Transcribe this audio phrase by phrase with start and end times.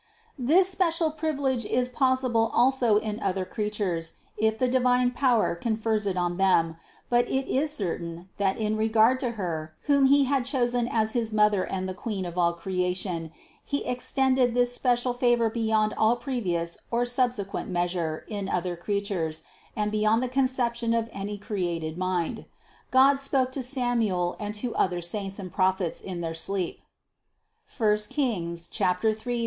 [0.39, 6.17] This special privilege is possible also in other creatures, if the divine power confers it
[6.17, 6.77] on them;
[7.07, 11.31] but it is certain that in regard to Her whom He had chosen as his
[11.31, 13.31] Mother and the Queen of all creation,
[13.63, 19.43] He extended this special favor beyond all previous or subsequent meas ure in other creatures
[19.75, 22.45] and beyond the conception of any created mind.
[22.89, 26.81] God spoke to Samuel and to other saints and Prophets in their sleep,
[27.79, 29.39] (I Reg.